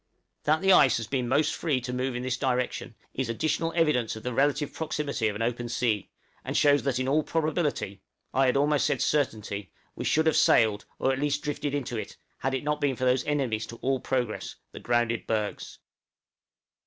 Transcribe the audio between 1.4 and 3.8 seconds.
free to move in this direction is additional